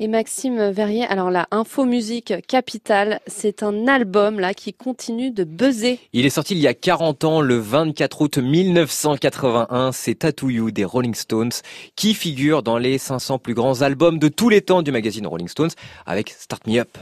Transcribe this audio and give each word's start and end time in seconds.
Et 0.00 0.06
Maxime 0.06 0.70
Verrier, 0.70 1.04
alors 1.06 1.28
la 1.28 1.48
Info 1.50 1.84
Musique 1.84 2.32
Capitale, 2.46 3.18
c'est 3.26 3.64
un 3.64 3.88
album 3.88 4.38
là 4.38 4.54
qui 4.54 4.72
continue 4.72 5.32
de 5.32 5.42
buzzer. 5.42 5.98
Il 6.12 6.24
est 6.24 6.30
sorti 6.30 6.54
il 6.54 6.60
y 6.60 6.68
a 6.68 6.74
40 6.74 7.24
ans, 7.24 7.40
le 7.40 7.58
24 7.58 8.20
août 8.20 8.38
1981. 8.38 9.90
C'est 9.90 10.14
Tattoo 10.14 10.50
You 10.50 10.70
des 10.70 10.84
Rolling 10.84 11.16
Stones 11.16 11.50
qui 11.96 12.14
figure 12.14 12.62
dans 12.62 12.78
les 12.78 12.96
500 12.96 13.40
plus 13.40 13.54
grands 13.54 13.82
albums 13.82 14.20
de 14.20 14.28
tous 14.28 14.48
les 14.48 14.60
temps 14.60 14.82
du 14.82 14.92
magazine 14.92 15.26
Rolling 15.26 15.48
Stones 15.48 15.72
avec 16.06 16.30
Start 16.30 16.64
Me 16.68 16.78
Up. 16.78 16.96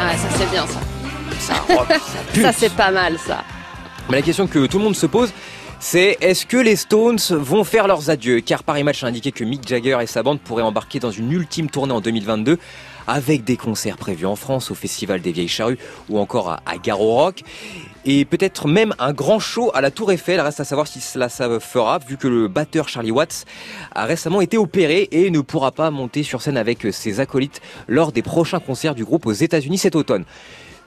Ah 0.00 0.16
ça 0.16 0.28
c'est 0.30 0.50
bien 0.50 0.66
ça. 0.66 0.80
Ça, 2.40 2.52
c'est 2.52 2.72
pas 2.74 2.90
mal 2.90 3.18
ça. 3.18 3.44
La 4.10 4.20
question 4.20 4.46
que 4.46 4.66
tout 4.66 4.78
le 4.78 4.84
monde 4.84 4.96
se 4.96 5.06
pose, 5.06 5.32
c'est 5.80 6.18
est-ce 6.20 6.44
que 6.44 6.56
les 6.56 6.76
Stones 6.76 7.18
vont 7.30 7.64
faire 7.64 7.86
leurs 7.86 8.10
adieux? 8.10 8.40
Car 8.40 8.62
Paris 8.62 8.84
Match 8.84 9.02
a 9.04 9.06
indiqué 9.06 9.32
que 9.32 9.42
Mick 9.42 9.66
Jagger 9.66 9.98
et 10.02 10.06
sa 10.06 10.22
bande 10.22 10.38
pourraient 10.40 10.62
embarquer 10.62 11.00
dans 11.00 11.10
une 11.10 11.32
ultime 11.32 11.70
tournée 11.70 11.92
en 11.92 12.00
2022 12.00 12.58
avec 13.06 13.42
des 13.44 13.56
concerts 13.56 13.96
prévus 13.96 14.26
en 14.26 14.36
France 14.36 14.70
au 14.70 14.74
Festival 14.74 15.20
des 15.22 15.32
Vieilles 15.32 15.48
Charrues 15.48 15.78
ou 16.08 16.18
encore 16.18 16.50
à, 16.50 16.62
à 16.66 16.94
Rock. 16.94 17.42
Et 18.04 18.24
peut-être 18.24 18.68
même 18.68 18.94
un 18.98 19.12
grand 19.12 19.38
show 19.38 19.70
à 19.74 19.80
la 19.80 19.90
Tour 19.90 20.12
Eiffel. 20.12 20.40
Reste 20.40 20.60
à 20.60 20.64
savoir 20.64 20.88
si 20.88 21.00
cela 21.00 21.28
ça 21.28 21.58
fera 21.58 21.98
vu 21.98 22.16
que 22.16 22.28
le 22.28 22.48
batteur 22.48 22.88
Charlie 22.88 23.12
Watts 23.12 23.44
a 23.94 24.04
récemment 24.04 24.40
été 24.40 24.58
opéré 24.58 25.08
et 25.10 25.30
ne 25.30 25.40
pourra 25.40 25.72
pas 25.72 25.90
monter 25.90 26.22
sur 26.22 26.42
scène 26.42 26.56
avec 26.58 26.86
ses 26.92 27.20
acolytes 27.20 27.62
lors 27.88 28.12
des 28.12 28.22
prochains 28.22 28.60
concerts 28.60 28.94
du 28.94 29.04
groupe 29.04 29.26
aux 29.26 29.32
États-Unis 29.32 29.78
cet 29.78 29.96
automne 29.96 30.24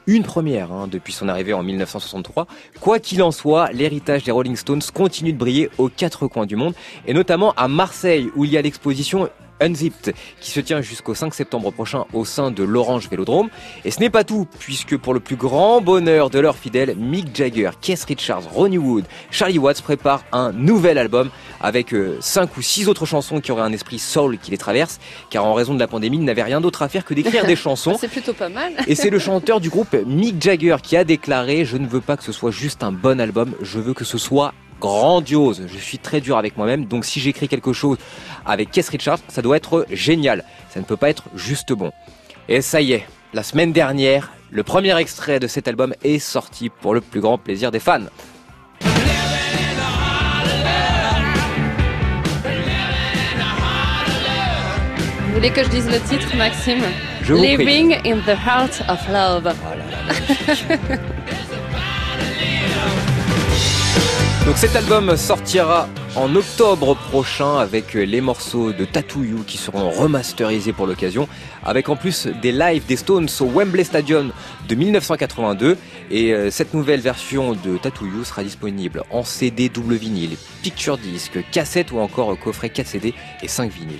une 0.08 0.23
première 0.23 0.72
hein, 0.72 0.88
depuis 0.90 1.14
son 1.14 1.27
arrivée 1.27 1.54
en 1.54 1.64
1963. 1.64 2.48
Quoi 2.80 3.00
qu'il 3.00 3.23
en 3.23 3.32
soit, 3.32 3.72
l'héritage 3.72 4.23
des 4.23 4.31
Rolling 4.31 4.55
Stones 4.55 4.81
continue 4.94 5.34
de 5.34 5.38
briller 5.38 5.70
aux 5.78 5.90
quatre 5.90 6.28
coins 6.28 6.45
du 6.45 6.55
monde, 6.55 6.73
et 7.08 7.14
notamment 7.14 7.54
à 7.54 7.68
Marseille, 7.68 8.30
où 8.36 8.45
il 8.45 8.52
y 8.52 8.58
a 8.58 8.62
l'exposition 8.62 9.30
Unzipped, 9.61 10.14
qui 10.42 10.52
se 10.52 10.59
tient 10.59 10.81
jusqu'au 10.81 11.14
5 11.14 11.34
septembre 11.34 11.72
prochain 11.72 12.06
au 12.14 12.25
sein 12.25 12.52
de 12.52 12.64
l'Orange 12.64 13.09
Vélodrome. 13.09 13.50
Et 13.84 13.92
ce 13.92 14.00
n'est 14.00 14.09
pas 14.09 14.23
tout, 14.23 14.47
puisque 14.59 14.97
pour 14.97 15.14
le 15.14 15.20
plus 15.20 15.36
grand 15.36 15.81
bonheur 15.81 16.30
de 16.30 16.39
leurs 16.39 16.58
fidèles, 16.58 16.95
Mick 16.97 17.36
Jagger, 17.36 17.72
Keith 17.81 18.03
Richards, 18.03 18.44
Ronnie 18.52 18.78
Wood, 18.78 19.06
Charlie 19.31 19.59
Watts 19.59 19.81
préparent 19.81 20.23
un 20.31 20.52
nouvel 20.52 20.97
album 20.97 21.30
avec 21.62 21.94
euh, 21.94 22.17
cinq 22.20 22.58
ou 22.58 22.62
six 22.62 22.88
autres 22.88 23.06
chansons 23.06 23.39
qui 23.39 23.52
auraient 23.52 23.62
un 23.62 23.72
esprit 23.73 24.00
soul 24.00 24.38
qui 24.38 24.52
les 24.52 24.58
traverse, 24.58 25.00
car 25.30 25.45
en 25.45 25.53
raison 25.53 25.73
de 25.73 25.80
la 25.80 25.88
pandémie, 25.88 26.17
ils 26.17 26.23
n'avaient 26.23 26.44
rien 26.44 26.62
d'autre 26.62 26.81
à 26.81 26.90
faire 26.90 27.06
que 27.06 27.14
d'écrire 27.14 27.45
des 27.47 27.56
chansons. 27.56 27.97
c'est 28.00 28.08
plutôt 28.08 28.34
pas 28.34 28.50
mal. 28.50 28.73
Et 28.88 28.95
c'est 28.95 29.09
le 29.09 29.19
chanteur 29.25 29.59
du 29.59 29.69
groupe 29.69 29.95
Mick 30.06 30.42
Jagger 30.42 30.78
qui 30.81 30.97
a 30.97 31.03
déclaré 31.03 31.66
"Je 31.66 31.78
ne 31.78 31.88
veux 31.88 32.02
pas 32.02 32.17
que 32.17 32.23
ce 32.23 32.31
soit 32.31 32.52
juste 32.52 32.84
un 32.84 32.92
bon 32.92 33.19
album, 33.19 33.53
je 33.62 33.80
veux 33.80 33.94
que 33.94 34.03
ce 34.06 34.17
soit 34.17 34.53
grandiose. 34.80 35.64
Je 35.68 35.78
suis 35.78 35.98
très 35.98 36.22
dur 36.22 36.38
avec 36.38 36.58
moi-même, 36.58 36.86
donc 36.86 37.06
si 37.06 37.20
j'écris 37.20 37.48
quelque 37.48 37.73
chose 37.73 37.98
avec 38.45 38.72
Keith 38.72 38.90
Richards, 38.90 39.20
ça 39.28 39.42
doit 39.42 39.58
être 39.58 39.86
génial. 39.92 40.44
Ça 40.70 40.80
ne 40.80 40.86
peut 40.86 40.98
pas 40.98 41.09
être 41.09 41.23
juste 41.36 41.73
bon. 41.73 41.92
Et 42.48 42.62
ça 42.62 42.81
y 42.81 42.94
est, 42.94 43.06
la 43.34 43.44
semaine 43.44 43.73
dernière, 43.73 44.31
le 44.52 44.64
premier 44.64 44.98
extrait 44.98 45.40
de 45.40 45.48
cet 45.48 45.68
album 45.68 45.94
est 46.03 46.20
sorti 46.20 46.70
pour 46.70 46.94
le 46.94 47.02
plus 47.02 47.20
grand 47.20 47.38
plaisir 47.38 47.72
des 47.72 47.80
fans. 47.80 48.02
Vous 55.28 55.34
voulez 55.34 55.50
que 55.52 55.64
je 55.64 55.70
dise 55.70 55.90
le 55.90 56.00
titre, 56.00 56.34
Maxime? 56.38 56.84
Je 57.23 57.34
vous 57.34 57.42
prie. 57.42 57.58
Living 57.58 57.98
in 58.06 58.20
the 58.22 58.38
Heart 58.38 58.84
of 58.88 59.00
Love. 59.09 59.53
Donc 64.45 64.57
cet 64.57 64.75
album 64.75 65.17
sortira 65.17 65.89
en 66.15 66.35
octobre 66.35 66.95
prochain 67.09 67.57
avec 67.57 67.95
les 67.95 68.21
morceaux 68.21 68.73
de 68.73 68.85
Tattoo 68.85 69.23
You 69.23 69.43
qui 69.47 69.57
seront 69.57 69.89
remasterisés 69.89 70.71
pour 70.71 70.85
l'occasion, 70.85 71.27
avec 71.63 71.89
en 71.89 71.95
plus 71.95 72.28
des 72.44 72.51
lives 72.51 72.85
des 72.85 72.95
Stones 72.95 73.28
au 73.39 73.45
Wembley 73.45 73.84
Stadium 73.84 74.31
de 74.69 74.75
1982. 74.75 75.78
Et 76.11 76.31
euh, 76.31 76.51
cette 76.51 76.75
nouvelle 76.75 77.00
version 77.00 77.53
de 77.53 77.78
Tattoo 77.78 78.05
You 78.05 78.23
sera 78.23 78.44
disponible 78.44 79.01
en 79.09 79.23
CD 79.23 79.67
double 79.67 79.95
vinyle, 79.95 80.38
picture 80.61 81.00
disc, 81.00 81.39
cassette 81.51 81.91
ou 81.91 81.97
encore 81.97 82.38
coffret 82.38 82.69
4 82.69 82.85
CD 82.85 83.16
et 83.41 83.47
5 83.47 83.72
vinyles. 83.72 83.97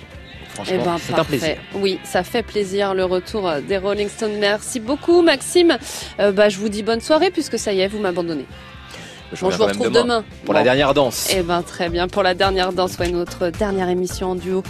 Franchement, 0.50 0.76
Eh 0.80 0.84
ben, 0.84 0.96
c'est 0.98 1.14
un 1.14 1.24
plaisir. 1.24 1.56
Oui, 1.74 1.98
ça 2.04 2.22
fait 2.22 2.44
plaisir 2.44 2.94
le 2.94 3.04
retour 3.04 3.50
des 3.66 3.78
Rolling 3.78 4.08
Stones. 4.08 4.38
Merci 4.38 4.78
beaucoup, 4.78 5.22
Maxime. 5.22 5.76
Euh, 6.20 6.30
bah, 6.30 6.48
je 6.48 6.58
vous 6.58 6.68
dis 6.68 6.84
bonne 6.84 7.00
soirée 7.00 7.32
puisque 7.32 7.58
ça 7.58 7.72
y 7.72 7.80
est, 7.80 7.88
vous 7.88 7.98
m'abandonnez. 7.98 8.46
Je 9.32 9.40
Bon, 9.40 9.50
je 9.50 9.56
reviens 9.56 9.58
vous 9.58 9.64
retrouve 9.84 9.90
demain. 9.90 10.24
Pour 10.44 10.54
la 10.54 10.62
dernière 10.62 10.94
danse. 10.94 11.28
Eh 11.34 11.42
ben, 11.42 11.62
très 11.62 11.88
bien. 11.88 12.08
Pour 12.08 12.22
la 12.22 12.34
dernière 12.34 12.72
danse, 12.72 12.96
ouais, 12.98 13.08
notre 13.10 13.48
dernière 13.48 13.88
émission 13.88 14.30
en 14.30 14.34
duo. 14.34 14.62